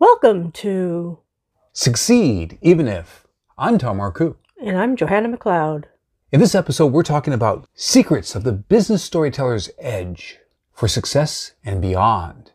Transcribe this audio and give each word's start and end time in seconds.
Welcome 0.00 0.52
to, 0.52 1.18
Succeed, 1.74 2.58
even 2.62 2.88
if. 2.88 3.26
I'm 3.58 3.76
Tom 3.76 3.98
Marcoux. 3.98 4.34
and 4.58 4.78
I'm 4.78 4.96
Johanna 4.96 5.36
McLeod. 5.36 5.84
In 6.32 6.40
this 6.40 6.54
episode, 6.54 6.90
we're 6.94 7.02
talking 7.02 7.34
about 7.34 7.68
secrets 7.74 8.34
of 8.34 8.42
the 8.42 8.52
business 8.52 9.04
storyteller's 9.04 9.68
edge 9.78 10.38
for 10.72 10.88
success 10.88 11.52
and 11.62 11.82
beyond. 11.82 12.52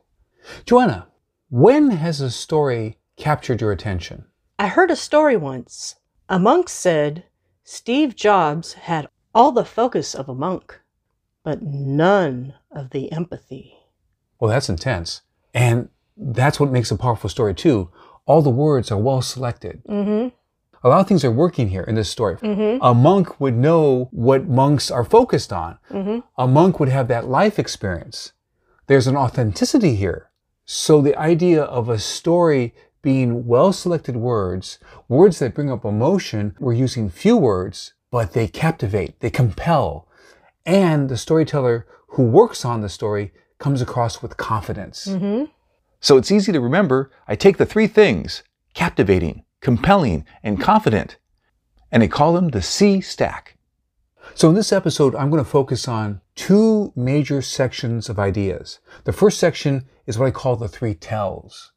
Joanna, 0.66 1.06
when 1.52 1.92
has 1.92 2.20
a 2.20 2.32
story 2.32 2.98
captured 3.16 3.62
your 3.62 3.72
attention? 3.72 4.26
I 4.58 4.68
heard 4.68 4.90
a 4.90 4.96
story 4.96 5.38
once. 5.38 5.98
A 6.28 6.40
monk 6.40 6.68
said 6.68 7.26
Steve 7.64 8.16
Jobs 8.16 8.74
had 8.74 9.08
all 9.36 9.52
the 9.52 9.64
focus 9.66 10.16
of 10.16 10.28
a 10.28 10.34
monk, 10.34 10.80
but 11.44 11.62
none 11.62 12.56
of 12.72 12.90
the 12.90 13.12
empathy. 13.12 13.78
Well, 14.40 14.50
that's 14.50 14.68
intense. 14.68 15.22
And 15.54 15.90
that's 16.18 16.60
what 16.60 16.72
makes 16.72 16.92
a 16.92 16.98
powerful 16.98 17.30
story, 17.30 17.54
too. 17.54 17.90
All 18.26 18.42
the 18.42 18.50
words 18.50 18.92
are 18.92 18.98
well 18.98 19.22
selected. 19.22 19.82
Mm 19.88 20.32
A 20.84 20.90
lot 20.90 21.00
of 21.02 21.08
things 21.08 21.26
are 21.26 21.32
working 21.32 21.70
here 21.70 21.84
in 21.84 21.96
this 21.96 22.10
story. 22.10 22.36
hmm. 22.36 22.48
Mm 22.48 22.80
A 22.82 22.94
monk 22.94 23.40
would 23.40 23.56
know 23.56 24.10
what 24.12 24.48
monks 24.48 24.92
are 24.92 25.04
focused 25.06 25.52
on. 25.52 25.78
hmm. 25.90 25.98
Mm 25.98 26.24
A 26.38 26.48
monk 26.48 26.80
would 26.80 26.90
have 26.90 27.08
that 27.08 27.28
life 27.28 27.58
experience. 27.60 28.34
There's 28.88 29.08
an 29.08 29.18
authenticity 29.18 29.96
here. 29.96 30.30
So 30.66 31.02
the 31.02 31.18
idea 31.18 31.62
of 31.64 31.90
a 31.90 32.00
story 32.00 32.74
being 33.02 33.46
well 33.46 33.72
selected 33.72 34.16
words, 34.16 34.80
words 35.08 35.38
that 35.40 35.54
bring 35.54 35.70
up 35.72 35.86
emotion, 35.86 36.56
we're 36.60 36.74
using 36.74 37.10
few 37.10 37.38
words, 37.38 37.94
but 38.10 38.34
they 38.34 38.48
captivate, 38.48 39.20
they 39.20 39.30
compel. 39.30 40.08
And 40.66 41.10
the 41.10 41.18
storyteller 41.18 41.86
who 42.14 42.24
works 42.24 42.66
on 42.66 42.82
the 42.82 42.90
story 42.90 43.32
comes 43.60 43.82
across 43.82 44.22
with 44.24 44.38
confidence. 44.38 45.06
hmm. 45.06 45.44
Mm 46.06 46.08
So 46.08 46.18
it's 46.18 46.32
easy 46.32 46.52
to 46.52 46.60
remember. 46.60 47.12
I 47.28 47.36
take 47.36 47.58
the 47.58 47.66
three 47.66 47.88
things 47.88 48.44
captivating, 48.74 49.44
compelling, 49.60 50.26
and 50.44 50.62
confident, 50.62 51.18
and 51.92 52.04
I 52.04 52.08
call 52.08 52.34
them 52.34 52.50
the 52.50 52.62
C 52.62 53.02
stack. 53.02 53.58
So 54.36 54.50
in 54.50 54.56
this 54.56 54.72
episode, 54.72 55.16
I'm 55.16 55.30
going 55.30 55.44
to 55.44 55.50
focus 55.50 55.88
on 55.88 56.22
two 56.36 56.92
major 56.96 57.42
sections 57.42 58.10
of 58.10 58.20
ideas. 58.20 58.80
The 59.06 59.14
first 59.14 59.40
section 59.40 59.86
is 60.06 60.18
what 60.18 60.28
I 60.28 60.32
call 60.32 60.58
the 60.58 60.68
three 60.68 60.94
tells. 60.94 61.72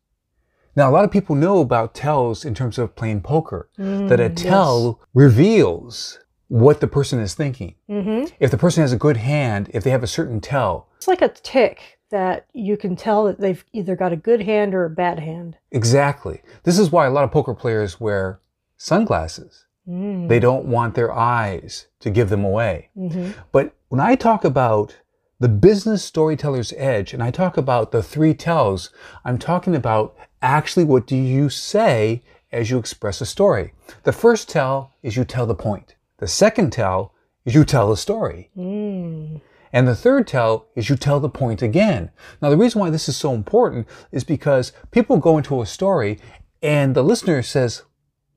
Now, 0.76 0.90
a 0.90 0.92
lot 0.92 1.04
of 1.04 1.10
people 1.10 1.34
know 1.34 1.60
about 1.60 1.94
tells 1.94 2.44
in 2.44 2.54
terms 2.54 2.78
of 2.78 2.94
playing 2.94 3.22
poker, 3.22 3.68
hmm. 3.76 4.08
that 4.08 4.20
a 4.20 4.28
tell 4.28 5.00
reveals 5.14 6.18
what 6.48 6.80
the 6.80 6.86
person 6.86 7.20
is 7.20 7.34
thinking. 7.34 7.74
Mm 7.88 8.04
hmm. 8.04 8.34
If 8.40 8.50
the 8.50 8.58
person 8.58 8.82
has 8.82 8.92
a 8.92 8.96
good 8.96 9.16
hand, 9.16 9.70
if 9.72 9.82
they 9.82 9.90
have 9.90 10.04
a 10.04 10.06
certain 10.06 10.40
tell, 10.40 10.88
It's 10.96 11.08
like 11.08 11.22
a 11.22 11.28
tic 11.28 11.97
that 12.10 12.46
you 12.52 12.76
can 12.76 12.96
tell 12.96 13.24
that 13.24 13.40
they've 13.40 13.64
either 13.72 13.96
got 13.96 14.12
a 14.12 14.16
good 14.16 14.42
hand 14.42 14.74
or 14.74 14.84
a 14.84 14.90
bad 14.90 15.18
hand. 15.18 15.56
exactly. 15.70 16.42
This 16.64 16.78
is 16.78 16.90
why 16.90 17.06
a 17.06 17.10
lot 17.10 17.24
of 17.24 17.30
poker 17.30 17.54
players 17.54 18.00
wear 18.00 18.40
sunglasses. 18.76 19.66
Mm. 19.88 20.28
They 20.28 20.38
don't 20.38 20.66
want 20.66 20.94
their 20.94 21.12
eyes 21.12 21.86
to 22.00 22.10
give 22.10 22.28
them 22.28 22.44
away. 22.44 22.90
hmm. 22.94 23.30
But 23.52 23.74
when 23.88 24.00
I 24.00 24.16
talk 24.16 24.44
about 24.44 24.98
the 25.40 25.48
business 25.48 26.04
storyteller's 26.04 26.74
edge 26.76 27.14
and 27.14 27.22
I 27.22 27.30
talk 27.30 27.56
about 27.56 27.92
the 27.92 28.02
three 28.02 28.34
tells, 28.34 28.90
I'm 29.24 29.38
talking 29.38 29.74
about 29.74 30.16
actually 30.42 30.84
what 30.84 31.06
do 31.06 31.16
you 31.16 31.48
say 31.48 32.22
as 32.52 32.70
you 32.70 32.78
express 32.78 33.20
a 33.20 33.26
story. 33.26 33.72
The 34.04 34.12
first 34.12 34.48
tell 34.48 34.94
is 35.02 35.16
you 35.16 35.24
tell 35.24 35.46
the 35.46 35.54
point. 35.54 35.94
The 36.18 36.28
second 36.28 36.72
tell 36.72 37.14
is 37.44 37.54
you 37.54 37.64
tell 37.64 37.88
the 37.88 37.96
story. 37.96 38.50
Mm. 38.56 39.40
And 39.72 39.86
the 39.86 39.96
third 39.96 40.26
tell 40.26 40.66
is 40.74 40.88
you 40.88 40.96
tell 40.96 41.20
the 41.20 41.28
point 41.28 41.62
again. 41.62 42.10
Now, 42.40 42.50
the 42.50 42.56
reason 42.56 42.80
why 42.80 42.90
this 42.90 43.08
is 43.08 43.16
so 43.16 43.34
important 43.34 43.86
is 44.12 44.24
because 44.24 44.72
people 44.90 45.18
go 45.18 45.36
into 45.36 45.60
a 45.60 45.66
story 45.66 46.18
and 46.62 46.94
the 46.94 47.04
listener 47.04 47.42
says, 47.42 47.82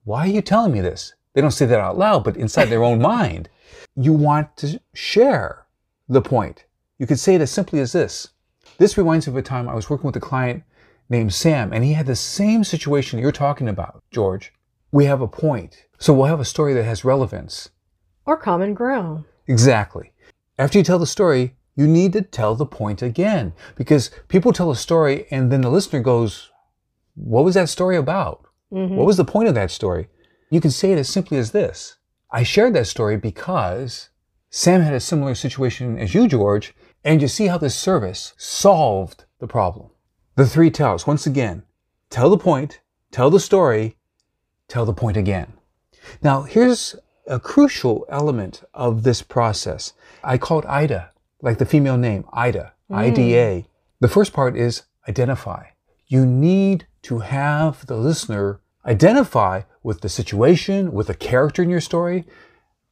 Why 0.03 0.25
are 0.25 0.31
you 0.31 0.41
telling 0.41 0.73
me 0.73 0.81
this? 0.81 1.13
They 1.33 1.41
don't 1.41 1.52
say 1.52 1.65
that 1.65 1.79
out 1.79 1.97
loud, 1.97 2.23
but 2.23 2.37
inside 2.37 2.65
their 2.65 2.83
own 2.83 3.02
mind, 3.02 3.49
you 3.95 4.13
want 4.13 4.57
to 4.57 4.81
share 4.93 5.65
the 6.08 6.21
point. 6.21 6.65
You 6.97 7.08
could 7.08 7.20
say 7.20 7.36
it 7.36 7.41
as 7.41 7.52
simply 7.52 7.80
as 7.80 7.93
this. 7.93 8.30
This 8.77 8.97
reminds 8.97 9.27
me 9.27 9.31
of 9.31 9.37
a 9.37 9.41
time 9.41 9.70
I 9.70 9.75
was 9.75 9.89
working 9.89 10.08
with 10.08 10.15
a 10.15 10.21
client 10.21 10.64
named 11.09 11.33
Sam, 11.33 11.73
and 11.73 11.83
he 11.83 11.93
had 11.93 12.05
the 12.05 12.15
same 12.15 12.64
situation 12.64 13.20
you're 13.20 13.31
talking 13.31 13.67
about, 13.67 14.03
George. 14.11 14.53
We 14.91 15.05
have 15.05 15.21
a 15.21 15.27
point. 15.27 15.86
So 15.97 16.14
we'll 16.14 16.25
have 16.25 16.39
a 16.39 16.45
story 16.45 16.73
that 16.73 16.83
has 16.83 17.05
relevance. 17.05 17.70
Or 18.25 18.37
common 18.37 18.73
ground. 18.73 19.25
Exactly. 19.47 20.11
After 20.61 20.77
you 20.77 20.83
tell 20.83 20.99
the 20.99 21.08
story, 21.08 21.55
you 21.76 21.88
need 21.88 22.14
to 22.14 22.22
tell 22.22 22.54
the 22.54 22.67
point 22.67 23.02
again 23.02 23.54
because 23.76 24.11
people 24.27 24.54
tell 24.54 24.70
a 24.70 24.76
story 24.76 25.26
and 25.32 25.52
then 25.52 25.61
the 25.61 25.72
listener 25.72 26.02
goes, 26.02 26.52
What 27.16 27.44
was 27.44 27.55
that 27.55 27.67
story 27.67 27.98
about? 27.98 28.45
hmm 28.70 28.95
What 28.95 29.08
was 29.08 29.17
the 29.17 29.26
point 29.26 29.48
of 29.48 29.55
that 29.55 29.71
story? 29.71 30.08
You 30.52 30.61
can 30.61 30.70
say 30.70 30.92
it 30.92 31.00
as 31.00 31.10
simply 31.10 31.39
as 31.39 31.50
this 31.50 31.95
I 32.30 32.44
shared 32.44 32.76
that 32.76 32.86
story 32.86 33.17
because 33.17 34.10
Sam 34.52 34.82
had 34.82 34.94
a 34.94 35.00
similar 35.00 35.33
situation 35.33 35.98
as 35.98 36.14
you, 36.14 36.27
George, 36.27 36.76
and 37.04 37.23
you 37.23 37.27
see 37.27 37.48
how 37.48 37.58
this 37.58 37.73
service 37.73 38.33
solved 38.38 39.26
the 39.39 39.48
problem. 39.48 39.89
The 40.36 40.45
three 40.45 40.70
tells, 40.70 41.08
once 41.08 41.26
again, 41.26 41.64
tell 42.11 42.30
the 42.30 42.38
point, 42.38 42.82
tell 43.10 43.32
the 43.32 43.39
story, 43.39 43.98
tell 44.67 44.86
the 44.86 44.94
point 44.94 45.17
again. 45.17 45.54
Now, 46.21 46.44
here's 46.44 46.95
a 47.31 47.39
crucial 47.39 48.05
element 48.09 48.61
of 48.73 49.03
this 49.03 49.21
process. 49.21 49.93
I 50.23 50.37
call 50.37 50.59
it 50.59 50.65
IDA, 50.65 51.11
like 51.42 51.58
the 51.59 51.65
female 51.65 51.97
name, 51.97 52.25
IDA, 52.33 52.73
IDA. 52.92 53.65
The 54.02 54.08
first 54.08 54.33
part 54.33 54.55
is 54.58 54.83
identify. 55.08 55.64
You 56.08 56.25
need 56.25 56.87
to 57.03 57.20
have 57.20 57.86
the 57.87 57.95
listener 57.95 58.59
identify 58.86 59.61
with 59.81 60.02
the 60.02 60.09
situation, 60.09 60.91
with 60.91 61.08
the 61.08 61.14
character 61.15 61.64
in 61.64 61.70
your 61.70 61.81
story, 61.81 62.25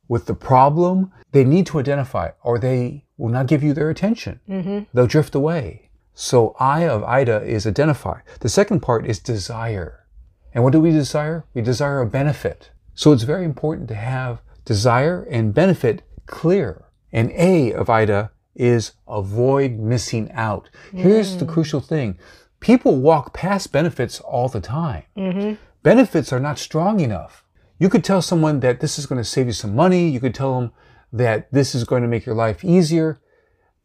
with 0.07 0.25
the 0.25 0.33
problem. 0.35 1.11
They 1.31 1.43
need 1.43 1.65
to 1.67 1.79
identify 1.79 2.29
or 2.41 2.57
they 2.57 3.05
will 3.17 3.29
not 3.29 3.47
give 3.47 3.61
you 3.61 3.73
their 3.73 3.89
attention. 3.89 4.39
hmm 4.47 4.79
They'll 4.93 5.07
drift 5.15 5.35
away. 5.35 5.89
So 6.13 6.55
I 6.59 6.87
of 6.87 7.03
Ida 7.03 7.43
is 7.43 7.67
identify. 7.67 8.21
The 8.39 8.49
second 8.49 8.79
part 8.81 9.05
is 9.05 9.19
desire. 9.19 10.05
And 10.53 10.63
what 10.63 10.73
do 10.73 10.79
we 10.81 10.91
desire? 10.91 11.45
We 11.53 11.61
desire 11.61 11.99
a 12.01 12.07
benefit. 12.07 12.71
So 12.99 13.13
it's 13.13 13.23
very 13.23 13.45
important 13.45 13.87
to 13.87 13.95
have 13.95 14.41
desire 14.65 15.25
and 15.31 15.53
benefit 15.53 16.01
clear. 16.25 16.83
And 17.13 17.31
A 17.31 17.71
of 17.71 17.89
Ida 17.89 18.31
is 18.55 18.91
avoid 19.07 19.79
missing 19.79 20.29
out. 20.33 20.69
Here's 20.93 21.37
the 21.37 21.45
crucial 21.45 21.79
thing. 21.79 22.19
People 22.59 22.97
walk 22.97 23.33
past 23.33 23.71
benefits 23.71 24.19
all 24.19 24.49
the 24.49 24.59
time. 24.59 25.03
hmm 25.15 25.53
Benefits 25.81 26.33
are 26.33 26.41
not 26.41 26.59
strong 26.59 26.99
enough. 26.99 27.45
You 27.77 27.87
could 27.87 28.03
tell 28.03 28.21
someone 28.21 28.59
that 28.59 28.81
this 28.81 28.99
is 28.99 29.05
going 29.05 29.21
to 29.21 29.31
save 29.35 29.45
you 29.45 29.53
some 29.53 29.73
money. 29.73 30.09
You 30.09 30.19
could 30.19 30.35
tell 30.35 30.59
them 30.59 30.73
that 31.13 31.49
this 31.53 31.73
is 31.73 31.85
going 31.85 32.01
to 32.01 32.09
make 32.09 32.25
your 32.25 32.35
life 32.35 32.65
easier. 32.65 33.21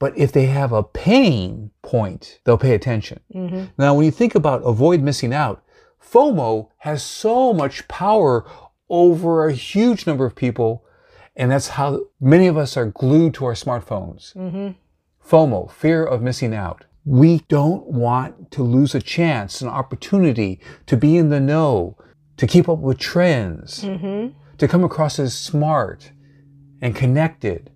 But 0.01 0.19
if 0.19 0.33
they 0.33 0.47
have 0.47 0.73
a 0.73 0.83
pain 0.83 1.71
point, 1.83 2.41
they'll 2.43 2.59
pay 2.59 2.75
attention. 2.75 3.21
hmm 3.33 3.67
Now, 3.79 3.95
when 3.95 4.07
you 4.07 4.11
think 4.11 4.35
about 4.35 4.63
avoid 4.63 5.03
missing 5.03 5.33
out, 5.33 5.63
FOMO 6.03 6.71
has 6.79 7.01
so 7.05 7.53
much 7.55 7.87
power 7.87 8.45
over 8.89 9.47
a 9.47 9.53
huge 9.53 10.07
number 10.07 10.27
of 10.27 10.35
people. 10.35 10.85
And 11.37 11.51
that's 11.51 11.69
how 11.69 12.07
many 12.21 12.47
of 12.47 12.57
us 12.57 12.77
are 12.77 12.87
glued 12.87 13.35
to 13.35 13.45
our 13.47 13.55
smartphones. 13.55 14.33
hmm 14.35 14.73
FOMO, 15.27 15.71
fear 15.71 16.05
of 16.05 16.21
missing 16.21 16.55
out. 16.55 16.85
We 17.07 17.39
don't 17.49 17.87
want 17.87 18.51
to 18.53 18.63
lose 18.63 18.95
a 18.95 19.01
chance, 19.01 19.63
an 19.63 19.69
opportunity 19.69 20.61
to 20.87 20.99
be 20.99 21.17
in 21.17 21.31
the 21.31 21.41
know, 21.41 21.97
to 22.37 22.47
keep 22.47 22.69
up 22.69 22.79
with 22.79 22.99
trends, 22.99 23.83
hmm 23.83 24.29
to 24.59 24.69
come 24.69 24.85
across 24.85 25.19
as 25.19 25.35
smart 25.37 26.13
and 26.81 26.95
connected. 26.95 27.71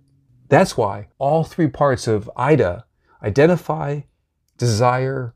That's 0.47 0.77
why 0.77 1.07
all 1.17 1.43
three 1.43 1.67
parts 1.67 2.07
of 2.07 2.29
IDA, 2.37 2.85
identify, 3.21 4.01
desire, 4.57 5.33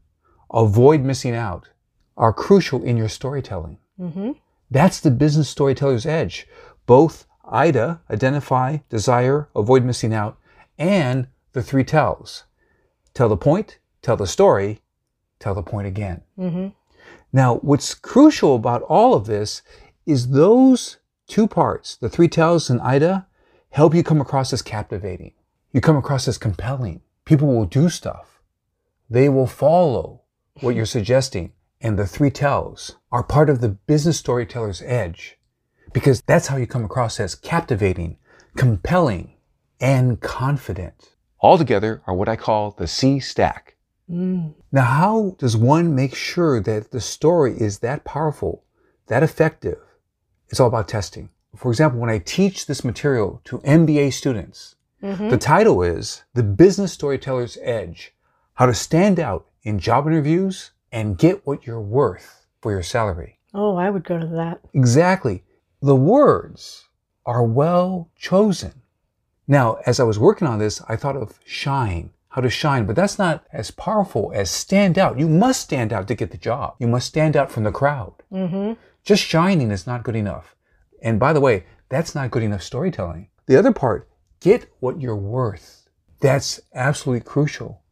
avoid 0.54 1.02
missing 1.02 1.36
out, 1.36 1.70
are 2.16 2.32
crucial 2.32 2.82
in 2.84 2.96
your 2.96 3.10
storytelling. 3.10 3.78
hmm 3.98 4.32
That's 4.74 5.00
the 5.00 5.12
business 5.12 5.50
storyteller's 5.50 6.08
edge. 6.08 6.48
Both 6.88 7.28
IDA, 7.46 8.02
identify, 8.10 8.78
desire, 8.90 9.48
avoid 9.56 9.86
missing 9.86 10.16
out, 10.16 10.40
and 10.80 11.28
the 11.52 11.62
three 11.62 11.84
tells. 11.84 12.46
Tell 13.14 13.30
the 13.30 13.38
point, 13.38 13.78
tell 14.02 14.18
the 14.18 14.26
story, 14.26 14.82
tell 15.38 15.54
the 15.54 15.62
point 15.62 15.86
again. 15.86 16.22
hmm 16.36 16.70
Now, 17.32 17.58
what's 17.58 17.94
crucial 17.94 18.56
about 18.56 18.82
all 18.84 19.14
of 19.14 19.28
this 19.28 19.62
is 20.08 20.30
those 20.30 20.98
two 21.28 21.48
parts, 21.48 21.96
the 21.96 22.10
three 22.10 22.28
tells 22.28 22.72
and 22.72 22.82
IDA, 22.82 23.28
help 23.70 23.94
you 23.94 24.04
come 24.04 24.22
across 24.22 24.52
as 24.54 24.64
captivating. 24.64 25.34
You 25.72 25.82
come 25.82 25.98
across 25.98 26.28
as 26.28 26.40
compelling. 26.40 27.02
People 27.26 27.48
will 27.48 27.66
do 27.66 27.90
stuff. 27.90 28.42
They 29.08 29.30
will 29.30 29.48
follow 29.48 30.22
what 30.62 30.76
you're 30.76 30.88
suggesting. 30.88 31.52
And 31.84 32.00
the 32.00 32.08
three 32.08 32.32
tells 32.32 32.96
are 33.12 33.24
part 33.24 33.50
of 33.50 33.60
the 33.60 33.68
business 33.68 34.18
storyteller's 34.18 34.82
edge 34.84 35.38
because 35.92 36.22
that's 36.22 36.48
how 36.48 36.56
you 36.56 36.66
come 36.66 36.86
across 36.86 37.20
as 37.20 37.36
captivating, 37.36 38.18
compelling, 38.56 39.34
and 39.82 40.22
confident. 40.22 41.10
All 41.40 41.58
together 41.58 42.02
are 42.08 42.16
what 42.16 42.30
I 42.30 42.38
call 42.38 42.72
the 42.72 42.88
C 42.88 43.20
stack. 43.20 43.76
Mm. 44.10 44.54
Now, 44.72 44.84
how 44.84 45.36
does 45.38 45.58
one 45.58 45.94
make 45.94 46.16
sure 46.16 46.62
that 46.62 46.92
the 46.92 47.02
story 47.02 47.54
is 47.60 47.80
that 47.80 48.06
powerful, 48.06 48.64
that 49.08 49.22
effective? 49.24 49.80
It's 50.48 50.62
all 50.62 50.68
about 50.68 50.88
testing. 50.88 51.30
For 51.56 51.70
example, 51.70 52.00
when 52.00 52.10
I 52.10 52.20
teach 52.20 52.66
this 52.66 52.84
material 52.86 53.42
to 53.46 53.60
MBA 53.64 54.10
students, 54.12 54.76
Mhm. 55.04 55.30
the 55.30 55.38
title 55.38 55.84
is 55.84 56.24
The 56.34 56.44
Business 56.44 56.94
Storyteller's 56.94 57.58
Edge 57.62 58.16
How 58.54 58.68
to 58.68 58.74
Stand 58.74 59.20
Out 59.20 59.48
in 59.64 59.80
Job 59.80 60.08
Interviews 60.08 60.72
and 60.94 61.18
Get 61.18 61.46
What 61.46 61.66
You're 61.66 61.82
Worth 61.82 62.46
for 62.62 62.72
Your 62.72 62.84
Salary. 62.84 63.40
Oh, 63.54 63.76
I 63.76 63.90
would 63.90 64.06
go 64.06 64.20
to 64.20 64.28
that. 64.28 64.62
Exactly. 64.74 65.44
The 65.82 65.96
words 65.96 66.86
are 67.26 67.44
well 67.44 68.10
chosen. 68.16 68.84
Now, 69.48 69.80
as 69.86 70.00
I 70.00 70.04
was 70.04 70.20
working 70.20 70.48
on 70.48 70.60
this, 70.60 70.82
I 70.88 70.96
thought 70.96 71.18
of 71.18 71.40
shine, 71.44 72.12
how 72.30 72.42
to 72.42 72.50
shine, 72.50 72.86
but 72.86 72.96
that's 72.96 73.20
not 73.20 73.44
as 73.52 73.72
powerful 73.72 74.32
as 74.34 74.50
stand 74.50 74.98
out. 74.98 75.20
You 75.20 75.28
must 75.28 75.62
stand 75.62 75.92
out 75.92 76.08
to 76.08 76.16
get 76.16 76.32
the 76.32 76.38
job. 76.38 76.76
You 76.80 76.88
must 76.88 77.08
stand 77.08 77.36
out 77.36 77.52
from 77.52 77.64
the 77.64 77.72
crowd. 77.72 78.14
Mm-hmm. 78.32 78.74
Just 79.04 79.24
shining 79.24 79.72
is 79.72 79.86
not 79.86 80.04
good 80.04 80.16
enough. 80.16 80.56
And 81.02 81.20
by 81.20 81.34
the 81.34 81.42
way, 81.42 81.66
that's 81.90 82.16
not 82.16 82.32
good 82.32 82.44
enough 82.44 82.64
storytelling. 82.64 83.28
The 83.48 83.58
other 83.58 83.74
part, 83.74 84.08
get 84.40 84.72
what 84.80 85.02
you're 85.02 85.16
worth. 85.16 85.90
That's 86.22 86.62
absolutely 86.74 87.26
crucial. 87.26 87.83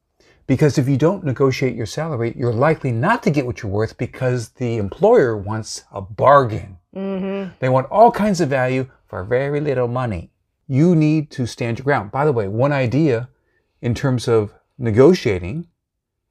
Because 0.52 0.78
if 0.78 0.90
you 0.90 0.98
don't 0.98 1.24
negotiate 1.24 1.78
your 1.78 1.86
salary, 1.86 2.34
you're 2.36 2.52
likely 2.52 2.92
not 2.92 3.24
to 3.24 3.32
get 3.32 3.46
what 3.46 3.64
you're 3.64 3.72
worth 3.72 3.98
because 3.98 4.50
the 4.50 4.76
employer 4.76 5.38
wants 5.38 5.86
a 5.94 6.02
bargain. 6.02 6.78
Mm-hmm. 6.94 7.54
They 7.60 7.70
want 7.70 7.90
all 7.90 8.12
kinds 8.12 8.42
of 8.42 8.50
value 8.50 8.90
for 9.08 9.24
very 9.24 9.62
little 9.62 9.88
money. 9.88 10.30
You 10.68 10.94
need 10.94 11.32
to 11.32 11.46
stand 11.46 11.80
your 11.80 11.86
ground. 11.86 12.12
By 12.12 12.26
the 12.26 12.34
way, 12.34 12.50
one 12.50 12.74
idea 12.74 13.30
in 13.82 13.96
terms 13.96 14.28
of 14.28 14.54
negotiating 14.78 15.68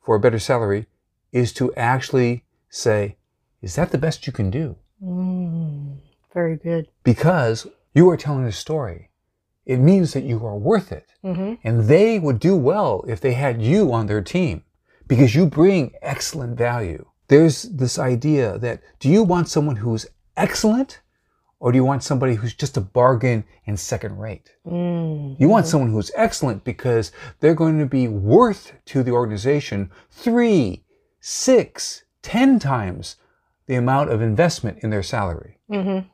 for 0.02 0.16
a 0.16 0.20
better 0.20 0.38
salary 0.38 0.84
is 1.32 1.50
to 1.54 1.72
actually 1.74 2.44
say, 2.68 3.16
is 3.62 3.74
that 3.76 3.90
the 3.90 3.96
best 3.96 4.26
you 4.26 4.34
can 4.34 4.50
do? 4.50 4.76
Mm. 5.02 5.96
Very 6.34 6.56
good. 6.56 6.88
Because 7.04 7.66
you 7.94 8.10
are 8.10 8.18
telling 8.18 8.44
a 8.44 8.52
story. 8.52 9.08
It 9.70 9.78
means 9.78 10.14
that 10.14 10.24
you 10.24 10.44
are 10.44 10.58
worth 10.58 10.90
it. 10.90 11.12
Mm-hmm. 11.24 11.54
And 11.62 11.84
they 11.84 12.18
would 12.18 12.40
do 12.40 12.56
well 12.56 13.04
if 13.06 13.20
they 13.20 13.34
had 13.34 13.62
you 13.62 13.92
on 13.92 14.06
their 14.06 14.20
team 14.20 14.64
because 15.06 15.36
you 15.36 15.46
bring 15.46 15.92
excellent 16.02 16.58
value. 16.58 17.06
There's 17.28 17.62
this 17.62 17.96
idea 17.96 18.58
that 18.58 18.82
do 18.98 19.08
you 19.08 19.22
want 19.22 19.48
someone 19.48 19.76
who's 19.76 20.06
excellent 20.36 21.02
or 21.60 21.70
do 21.70 21.76
you 21.76 21.84
want 21.84 22.02
somebody 22.02 22.34
who's 22.34 22.52
just 22.52 22.76
a 22.76 22.80
bargain 22.80 23.44
and 23.64 23.78
second 23.78 24.18
rate? 24.18 24.50
Mm. 24.66 25.38
You 25.38 25.48
want 25.48 25.66
someone 25.68 25.92
who's 25.92 26.10
excellent 26.16 26.64
because 26.64 27.12
they're 27.38 27.54
going 27.54 27.78
to 27.78 27.86
be 27.86 28.08
worth 28.08 28.72
to 28.86 29.04
the 29.04 29.12
organization 29.12 29.92
three, 30.10 30.82
six, 31.20 32.02
ten 32.22 32.58
times 32.58 33.14
the 33.68 33.76
amount 33.76 34.10
of 34.10 34.20
investment 34.20 34.78
in 34.82 34.90
their 34.90 35.04
salary. 35.04 35.60
Mm-hmm. 35.70 36.08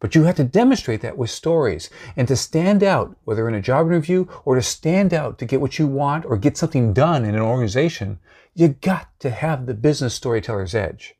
But 0.00 0.14
you 0.14 0.24
have 0.24 0.36
to 0.36 0.44
demonstrate 0.44 1.02
that 1.02 1.18
with 1.18 1.30
stories. 1.30 1.90
And 2.16 2.26
to 2.28 2.34
stand 2.34 2.82
out, 2.82 3.16
whether 3.24 3.46
in 3.48 3.54
a 3.54 3.60
job 3.60 3.86
interview 3.86 4.26
or 4.44 4.54
to 4.54 4.62
stand 4.62 5.12
out 5.12 5.38
to 5.38 5.44
get 5.44 5.60
what 5.60 5.78
you 5.78 5.86
want 5.86 6.24
or 6.24 6.36
get 6.36 6.56
something 6.56 6.92
done 6.92 7.24
in 7.24 7.34
an 7.34 7.42
organization, 7.42 8.18
you 8.54 8.68
got 8.68 9.08
to 9.20 9.30
have 9.30 9.66
the 9.66 9.74
business 9.74 10.14
storyteller's 10.14 10.74
edge. 10.74 11.14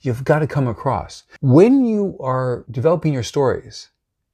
You've 0.00 0.24
got 0.24 0.40
to 0.40 0.46
come 0.46 0.66
across. 0.66 1.22
When 1.40 1.84
you 1.84 2.16
are 2.20 2.64
developing 2.70 3.12
your 3.12 3.22
stories, 3.22 3.90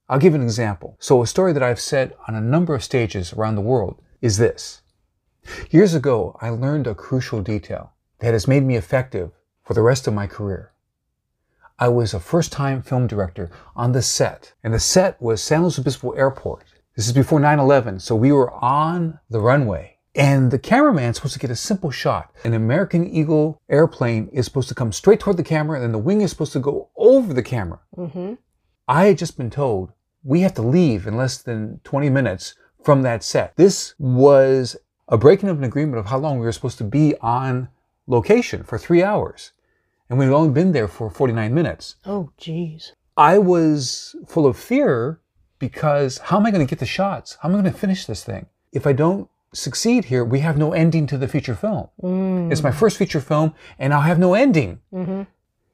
I'll 0.08 0.18
give 0.18 0.34
an 0.34 0.42
example. 0.42 0.96
So 0.98 1.22
a 1.22 1.26
story 1.26 1.52
that 1.52 1.62
I've 1.62 1.78
said 1.78 2.16
on 2.26 2.34
a 2.34 2.40
number 2.40 2.74
of 2.74 2.82
stages 2.82 3.32
around 3.32 3.54
the 3.54 3.60
world 3.60 4.02
is 4.20 4.38
this. 4.38 4.82
Years 5.70 5.94
ago, 5.94 6.36
I 6.40 6.48
learned 6.50 6.86
a 6.86 6.94
crucial 6.94 7.42
detail 7.42 7.92
that 8.18 8.32
has 8.32 8.48
made 8.48 8.64
me 8.64 8.76
effective 8.76 9.30
for 9.62 9.74
the 9.74 9.82
rest 9.82 10.06
of 10.08 10.14
my 10.14 10.26
career. 10.26 10.69
I 11.82 11.88
was 11.88 12.12
a 12.12 12.20
first 12.20 12.52
time 12.52 12.82
film 12.82 13.06
director 13.06 13.50
on 13.74 13.92
the 13.92 14.02
set, 14.02 14.52
and 14.62 14.74
the 14.74 14.78
set 14.78 15.20
was 15.20 15.42
San 15.42 15.62
Luis 15.62 15.78
Obispo 15.78 16.10
Airport. 16.10 16.64
This 16.94 17.06
is 17.06 17.14
before 17.14 17.40
9 17.40 17.58
11, 17.58 18.00
so 18.00 18.14
we 18.14 18.32
were 18.32 18.52
on 18.52 19.18
the 19.30 19.40
runway. 19.40 19.96
And 20.14 20.50
the 20.50 20.58
cameraman's 20.58 21.16
supposed 21.16 21.32
to 21.32 21.40
get 21.40 21.50
a 21.50 21.56
simple 21.56 21.90
shot. 21.90 22.34
An 22.44 22.52
American 22.52 23.08
Eagle 23.08 23.62
airplane 23.70 24.28
is 24.30 24.44
supposed 24.44 24.68
to 24.68 24.74
come 24.74 24.92
straight 24.92 25.20
toward 25.20 25.38
the 25.38 25.42
camera, 25.42 25.76
and 25.76 25.84
then 25.84 25.92
the 25.92 25.98
wing 25.98 26.20
is 26.20 26.28
supposed 26.28 26.52
to 26.52 26.60
go 26.60 26.90
over 26.96 27.32
the 27.32 27.42
camera. 27.42 27.80
Mm-hmm. 27.96 28.34
I 28.86 29.06
had 29.06 29.16
just 29.16 29.38
been 29.38 29.50
told 29.50 29.92
we 30.22 30.42
have 30.42 30.52
to 30.54 30.62
leave 30.62 31.06
in 31.06 31.16
less 31.16 31.38
than 31.38 31.80
20 31.84 32.10
minutes 32.10 32.56
from 32.84 33.00
that 33.02 33.24
set. 33.24 33.56
This 33.56 33.94
was 33.98 34.76
a 35.08 35.16
breaking 35.16 35.48
of 35.48 35.56
an 35.56 35.64
agreement 35.64 35.98
of 35.98 36.06
how 36.06 36.18
long 36.18 36.38
we 36.38 36.44
were 36.44 36.52
supposed 36.52 36.78
to 36.78 36.84
be 36.84 37.14
on 37.22 37.68
location 38.06 38.64
for 38.64 38.76
three 38.76 39.02
hours. 39.02 39.52
And 40.10 40.18
we'd 40.18 40.28
only 40.28 40.50
been 40.50 40.72
there 40.72 40.88
for 40.88 41.08
49 41.08 41.54
minutes. 41.54 41.94
Oh, 42.04 42.32
geez. 42.36 42.92
I 43.16 43.38
was 43.38 44.16
full 44.26 44.44
of 44.44 44.58
fear 44.58 45.20
because 45.60 46.18
how 46.18 46.38
am 46.38 46.46
I 46.46 46.50
going 46.50 46.66
to 46.66 46.68
get 46.68 46.80
the 46.80 46.86
shots? 46.86 47.38
How 47.40 47.48
am 47.48 47.54
I 47.54 47.60
going 47.60 47.72
to 47.72 47.78
finish 47.78 48.06
this 48.06 48.24
thing? 48.24 48.46
If 48.72 48.86
I 48.86 48.92
don't 48.92 49.30
succeed 49.52 50.06
here, 50.06 50.24
we 50.24 50.40
have 50.40 50.58
no 50.58 50.72
ending 50.72 51.06
to 51.08 51.18
the 51.18 51.28
feature 51.28 51.54
film. 51.54 51.88
Mm. 52.02 52.50
It's 52.50 52.62
my 52.62 52.72
first 52.72 52.96
feature 52.96 53.20
film, 53.20 53.54
and 53.78 53.94
I'll 53.94 54.00
have 54.00 54.18
no 54.18 54.34
ending. 54.34 54.80
Mm-hmm. 54.92 55.22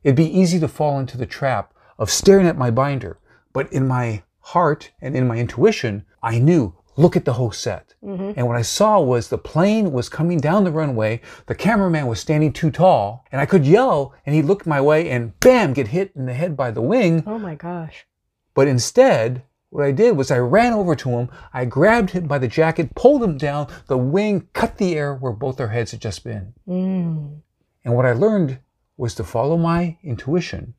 It'd 0.05 0.17
be 0.17 0.39
easy 0.39 0.61
to 0.61 0.69
fall 0.69 0.99
into 0.99 1.17
the 1.17 1.27
trap 1.27 1.73
of 1.99 2.11
staring 2.11 2.47
at 2.47 2.59
my 2.59 2.71
binder. 2.71 3.19
But 3.53 3.73
in 3.73 3.89
my 3.89 4.23
heart 4.41 4.93
and 5.01 5.17
in 5.17 5.27
my 5.27 5.39
intuition, 5.39 6.05
I 6.23 6.39
knew 6.39 6.75
look 6.97 7.17
at 7.17 7.25
the 7.25 7.35
whole 7.35 7.53
set. 7.53 7.95
Mm-hmm. 8.03 8.33
And 8.37 8.47
what 8.47 8.57
I 8.57 8.63
saw 8.63 9.01
was 9.01 9.29
the 9.29 9.39
plane 9.39 9.93
was 9.93 10.09
coming 10.09 10.39
down 10.39 10.65
the 10.65 10.73
runway, 10.73 11.21
the 11.47 11.55
cameraman 11.55 12.07
was 12.07 12.21
standing 12.21 12.53
too 12.53 12.71
tall, 12.71 13.25
and 13.31 13.41
I 13.41 13.47
could 13.47 13.67
yell, 13.67 14.15
and 14.25 14.35
he 14.35 14.43
looked 14.43 14.67
my 14.67 14.81
way 14.81 15.11
and 15.11 15.39
bam, 15.41 15.73
get 15.73 15.89
hit 15.89 16.13
in 16.17 16.27
the 16.27 16.35
head 16.35 16.57
by 16.57 16.71
the 16.71 16.83
wing. 16.83 17.23
Oh 17.27 17.39
my 17.39 17.55
gosh. 17.55 18.07
But 18.55 18.69
instead, 18.69 19.43
what 19.71 19.85
I 19.85 19.93
did 19.93 20.17
was 20.17 20.31
I 20.31 20.39
ran 20.39 20.73
over 20.73 20.97
to 20.97 21.11
him, 21.11 21.29
I 21.53 21.65
grabbed 21.67 22.11
him 22.11 22.27
by 22.27 22.39
the 22.39 22.49
jacket, 22.49 22.95
pulled 22.95 23.23
him 23.23 23.37
down, 23.37 23.69
the 23.89 23.99
wing 23.99 24.49
cut 24.55 24.79
the 24.79 24.95
air 24.97 25.15
where 25.15 25.33
both 25.33 25.59
their 25.59 25.69
heads 25.69 25.91
had 25.91 26.01
just 26.01 26.25
been. 26.25 26.55
Mm. 26.67 27.41
And 27.85 27.95
what 27.95 28.07
I 28.07 28.13
learned 28.13 28.59
was 28.97 29.15
to 29.17 29.25
follow 29.25 29.57
my 29.57 29.99
intuition. 30.03 30.75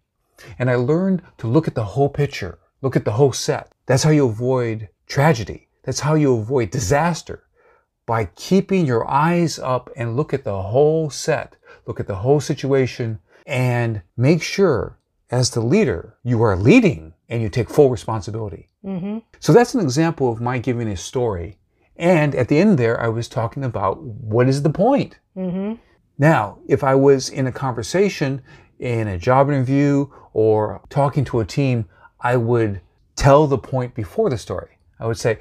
And 0.57 0.69
I 0.69 0.75
learned 0.75 1.21
to 1.39 1.47
look 1.47 1.67
at 1.67 1.75
the 1.75 1.83
whole 1.83 2.09
picture, 2.09 2.59
look 2.81 2.95
at 2.95 3.05
the 3.05 3.11
whole 3.11 3.33
set. 3.33 3.71
That's 3.85 4.03
how 4.03 4.09
you 4.09 4.27
avoid 4.27 4.89
tragedy. 5.07 5.66
That's 5.87 6.01
how 6.01 6.15
you 6.15 6.35
avoid 6.35 6.69
disaster 6.69 7.43
by 8.05 8.25
keeping 8.35 8.85
your 8.85 9.09
eyes 9.09 9.57
up 9.57 9.89
and 9.95 10.17
look 10.17 10.33
at 10.33 10.43
the 10.43 10.61
whole 10.61 11.09
set, 11.09 11.55
look 11.85 12.01
at 12.01 12.07
the 12.07 12.15
whole 12.15 12.41
situation, 12.41 13.19
and 13.45 14.01
make 14.17 14.43
sure 14.43 14.99
as 15.31 15.51
the 15.51 15.61
leader 15.61 16.17
you 16.25 16.43
are 16.43 16.57
leading 16.57 17.13
and 17.29 17.41
you 17.41 17.47
take 17.47 17.69
full 17.69 17.89
responsibility. 17.89 18.67
Mm-hmm. 18.83 19.19
So 19.39 19.53
that's 19.53 19.75
an 19.75 19.79
example 19.79 20.29
of 20.29 20.41
my 20.41 20.57
giving 20.57 20.89
a 20.89 20.97
story. 20.97 21.57
And 21.95 22.35
at 22.35 22.49
the 22.49 22.57
end 22.57 22.77
there, 22.77 22.99
I 22.99 23.07
was 23.07 23.29
talking 23.29 23.63
about 23.63 24.03
what 24.03 24.49
is 24.49 24.63
the 24.63 24.69
point? 24.69 25.19
Mm-hmm. 25.37 25.75
Now, 26.17 26.59
if 26.67 26.83
I 26.83 26.95
was 26.95 27.29
in 27.29 27.47
a 27.47 27.51
conversation, 27.53 28.41
in 28.77 29.07
a 29.07 29.17
job 29.17 29.47
interview, 29.47 30.07
or 30.33 30.81
talking 30.89 31.23
to 31.25 31.39
a 31.39 31.45
team, 31.45 31.85
I 32.19 32.35
would 32.35 32.81
tell 33.15 33.47
the 33.47 33.57
point 33.57 33.95
before 33.95 34.29
the 34.29 34.37
story. 34.37 34.71
I 34.99 35.05
would 35.05 35.17
say, 35.17 35.37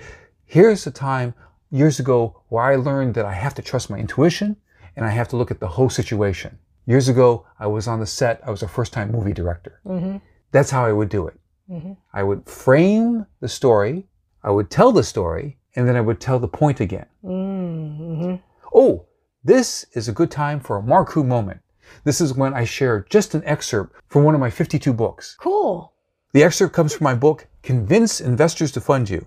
here's 0.46 0.86
a 0.86 0.90
time 0.90 1.34
years 1.70 1.98
ago 1.98 2.42
where 2.48 2.64
I 2.64 2.76
learned 2.76 3.14
that 3.14 3.24
I 3.24 3.32
have 3.32 3.54
to 3.54 3.62
trust 3.62 3.90
my 3.90 3.98
intuition 3.98 4.56
and 4.94 5.04
I 5.04 5.10
have 5.10 5.28
to 5.28 5.36
look 5.36 5.50
at 5.50 5.60
the 5.60 5.68
whole 5.68 5.90
situation. 5.90 6.58
Years 6.86 7.08
ago, 7.08 7.44
I 7.58 7.66
was 7.66 7.88
on 7.88 7.98
the 8.00 8.06
set, 8.06 8.40
I 8.46 8.50
was 8.50 8.62
a 8.62 8.68
first 8.68 8.92
time 8.92 9.10
movie 9.10 9.32
director. 9.32 9.80
Mm-hmm. 9.84 10.18
That's 10.52 10.70
how 10.70 10.86
I 10.86 10.92
would 10.92 11.08
do 11.08 11.26
it. 11.26 11.38
Mm-hmm. 11.68 11.92
I 12.12 12.22
would 12.22 12.48
frame 12.48 13.26
the 13.40 13.48
story, 13.48 14.06
I 14.44 14.50
would 14.52 14.70
tell 14.70 14.92
the 14.92 15.02
story, 15.02 15.58
and 15.74 15.86
then 15.86 15.96
I 15.96 16.00
would 16.00 16.20
tell 16.20 16.38
the 16.38 16.48
point 16.48 16.80
again. 16.80 17.06
Mm-hmm. 17.24 18.36
Oh, 18.72 19.06
this 19.42 19.84
is 19.92 20.08
a 20.08 20.12
good 20.12 20.30
time 20.30 20.60
for 20.60 20.78
a 20.78 20.82
Marcoux 20.82 21.26
moment. 21.26 21.60
This 22.04 22.20
is 22.20 22.34
when 22.34 22.54
I 22.54 22.64
share 22.64 23.04
just 23.10 23.34
an 23.34 23.42
excerpt 23.44 23.96
from 24.08 24.22
one 24.22 24.34
of 24.34 24.40
my 24.40 24.50
52 24.50 24.92
books. 24.92 25.36
Cool. 25.40 25.92
The 26.32 26.44
excerpt 26.44 26.72
comes 26.72 26.94
from 26.94 27.04
my 27.04 27.14
book, 27.14 27.48
Convince 27.62 28.20
Investors 28.20 28.70
to 28.72 28.80
Fund 28.80 29.10
You 29.10 29.26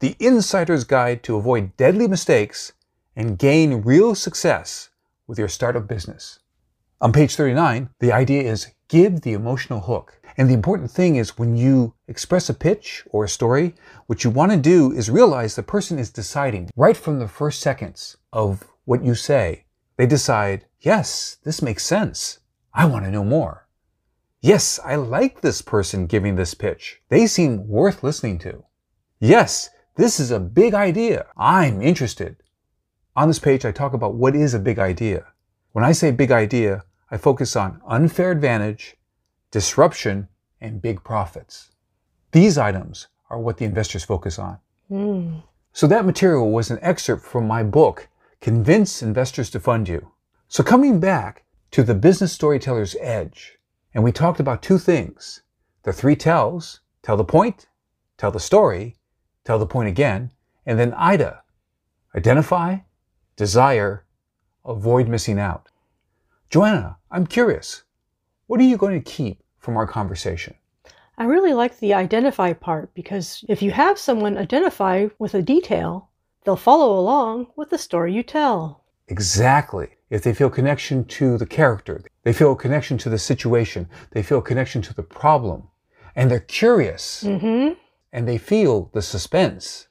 The 0.00 0.14
Insider's 0.20 0.84
Guide 0.84 1.24
to 1.24 1.34
Avoid 1.34 1.76
Deadly 1.76 2.06
Mistakes 2.06 2.72
and 3.16 3.36
Gain 3.36 3.82
Real 3.82 4.14
Success 4.14 4.90
with 5.26 5.40
Your 5.40 5.48
Startup 5.48 5.88
Business. 5.88 6.38
On 7.00 7.12
page 7.12 7.34
39, 7.34 7.90
the 7.98 8.12
idea 8.12 8.42
is 8.42 8.68
give 8.86 9.22
the 9.22 9.32
emotional 9.32 9.80
hook. 9.80 10.20
And 10.36 10.48
the 10.48 10.54
important 10.54 10.92
thing 10.92 11.16
is 11.16 11.36
when 11.36 11.56
you 11.56 11.94
express 12.06 12.48
a 12.48 12.54
pitch 12.54 13.02
or 13.10 13.24
a 13.24 13.28
story, 13.28 13.74
what 14.06 14.22
you 14.22 14.30
want 14.30 14.52
to 14.52 14.56
do 14.56 14.92
is 14.92 15.10
realize 15.10 15.56
the 15.56 15.64
person 15.64 15.98
is 15.98 16.10
deciding 16.10 16.70
right 16.76 16.96
from 16.96 17.18
the 17.18 17.26
first 17.26 17.60
seconds 17.60 18.16
of 18.32 18.62
what 18.84 19.02
you 19.02 19.16
say. 19.16 19.64
They 19.96 20.06
decide, 20.06 20.64
yes, 20.78 21.38
this 21.42 21.60
makes 21.60 21.84
sense. 21.84 22.38
I 22.72 22.84
want 22.84 23.04
to 23.04 23.10
know 23.10 23.24
more. 23.24 23.66
Yes, 24.42 24.78
I 24.84 24.94
like 24.94 25.40
this 25.40 25.60
person 25.60 26.06
giving 26.06 26.36
this 26.36 26.54
pitch. 26.54 27.00
They 27.08 27.26
seem 27.26 27.66
worth 27.66 28.04
listening 28.04 28.38
to. 28.40 28.62
Yes, 29.18 29.70
this 29.98 30.20
is 30.20 30.30
a 30.30 30.38
big 30.38 30.74
idea. 30.74 31.26
I'm 31.36 31.82
interested. 31.82 32.36
On 33.16 33.26
this 33.26 33.40
page, 33.40 33.64
I 33.64 33.72
talk 33.72 33.94
about 33.94 34.14
what 34.14 34.36
is 34.36 34.54
a 34.54 34.60
big 34.60 34.78
idea. 34.78 35.26
When 35.72 35.84
I 35.84 35.90
say 35.90 36.12
big 36.12 36.30
idea, 36.30 36.84
I 37.10 37.16
focus 37.16 37.56
on 37.56 37.82
unfair 37.84 38.30
advantage, 38.30 38.96
disruption, 39.50 40.28
and 40.60 40.80
big 40.80 41.02
profits. 41.02 41.72
These 42.30 42.58
items 42.58 43.08
are 43.28 43.40
what 43.40 43.56
the 43.56 43.64
investors 43.64 44.04
focus 44.04 44.38
on. 44.38 44.58
Mm. 44.88 45.42
So 45.72 45.88
that 45.88 46.06
material 46.06 46.52
was 46.52 46.70
an 46.70 46.78
excerpt 46.80 47.24
from 47.24 47.48
my 47.48 47.64
book, 47.64 48.06
Convince 48.40 49.02
Investors 49.02 49.50
to 49.50 49.58
Fund 49.58 49.88
You. 49.88 50.12
So 50.46 50.62
coming 50.62 51.00
back 51.00 51.42
to 51.72 51.82
the 51.82 51.96
business 51.96 52.32
storyteller's 52.32 52.94
edge, 53.00 53.58
and 53.94 54.04
we 54.04 54.12
talked 54.12 54.38
about 54.38 54.62
two 54.62 54.78
things. 54.78 55.42
The 55.82 55.92
three 55.92 56.14
tells, 56.14 56.82
tell 57.02 57.16
the 57.16 57.24
point, 57.24 57.66
tell 58.16 58.30
the 58.30 58.38
story, 58.38 58.94
tell 59.48 59.58
the 59.58 59.64
point 59.64 59.88
again, 59.88 60.30
and 60.66 60.78
then 60.78 60.92
IDA, 60.92 61.42
identify, 62.14 62.76
desire, 63.34 64.04
avoid 64.62 65.08
missing 65.08 65.38
out. 65.38 65.70
Joanna, 66.50 66.98
I'm 67.10 67.26
curious. 67.26 67.84
What 68.46 68.60
are 68.60 68.64
you 68.64 68.76
going 68.76 69.02
to 69.02 69.10
keep 69.10 69.42
from 69.56 69.78
our 69.78 69.86
conversation? 69.86 70.54
I 71.16 71.24
really 71.24 71.54
like 71.54 71.78
the 71.78 71.94
identify 71.94 72.52
part 72.52 72.92
because 72.92 73.42
if 73.48 73.62
you 73.62 73.70
have 73.70 73.98
someone 73.98 74.36
identify 74.36 75.08
with 75.18 75.32
a 75.32 75.40
detail, 75.40 76.10
they'll 76.44 76.54
follow 76.54 76.98
along 77.00 77.46
with 77.56 77.70
the 77.70 77.78
story 77.78 78.12
you 78.12 78.22
tell. 78.22 78.84
Exactly. 79.06 79.88
If 80.10 80.24
they 80.24 80.34
feel 80.34 80.50
connection 80.50 81.06
to 81.06 81.38
the 81.38 81.46
character, 81.46 82.02
they 82.22 82.34
feel 82.34 82.52
a 82.52 82.56
connection 82.56 82.98
to 82.98 83.08
the 83.08 83.18
situation, 83.18 83.88
they 84.10 84.22
feel 84.22 84.40
a 84.40 84.50
connection 84.50 84.82
to 84.82 84.92
the 84.92 85.02
problem, 85.02 85.68
and 86.14 86.30
they're 86.30 86.40
curious 86.40 87.24
Mm-hmm. 87.24 87.78
And 88.12 88.26
they 88.28 88.38
feel 88.38 88.90
the 88.94 89.02
suspense, 89.02 89.88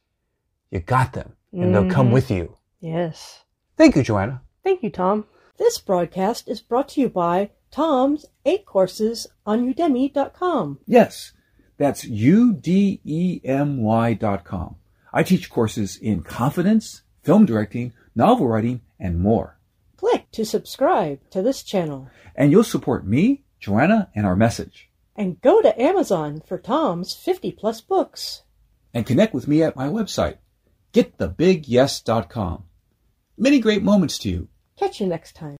you 0.71 0.79
got 0.79 1.13
them 1.13 1.33
and 1.51 1.73
they'll 1.73 1.89
come 1.89 2.09
Mhm. 2.09 2.13
with 2.13 2.29
you. 2.31 2.57
Yes. 2.79 3.43
Thank 3.77 3.95
you, 3.95 4.03
Joanna. 4.03 4.41
Thank 4.63 4.83
you, 4.83 4.89
Tom. 4.89 5.25
This 5.57 5.77
broadcast 5.79 6.47
is 6.47 6.61
brought 6.61 6.89
to 6.89 7.01
you 7.01 7.09
by 7.09 7.51
Tom's 7.71 8.25
8 8.45 8.65
courses 8.65 9.27
on 9.45 9.65
udemy.com. 9.73 10.79
Yes, 10.85 11.33
that's 11.77 12.05
U-D-E-M-Y 13.07 14.13
dot 14.13 14.43
com. 14.43 14.75
I 15.13 15.23
teach 15.23 15.49
courses 15.49 15.95
in 15.97 16.21
confidence, 16.21 17.01
film 17.23 17.45
directing, 17.45 17.93
novel 18.15 18.47
writing, 18.47 18.81
and 18.99 19.19
more. 19.19 19.57
Click 19.97 20.29
to 20.31 20.45
subscribe 20.45 21.19
to 21.31 21.41
this 21.41 21.63
channel 21.63 22.09
And 22.35 22.51
you'll 22.51 22.63
support 22.63 23.05
me, 23.07 23.43
Joanna, 23.59 24.09
and 24.13 24.27
our 24.27 24.35
message. 24.35 24.91
And 25.17 25.41
go 25.41 25.61
to 25.61 25.81
Amazon 25.81 26.41
for 26.45 26.57
Tom's 26.57 27.13
50 27.13 27.51
plus 27.53 27.81
books. 27.81 28.43
And 28.93 29.05
connect 29.05 29.33
with 29.33 29.47
me 29.47 29.63
at 29.63 29.75
my 29.75 29.87
website, 29.87 30.37
getthebigyes.com. 30.93 32.63
Many 33.37 33.59
great 33.59 33.83
moments 33.83 34.17
to 34.19 34.29
you. 34.29 34.47
Catch 34.77 35.01
you 35.01 35.07
next 35.07 35.35
time. 35.35 35.55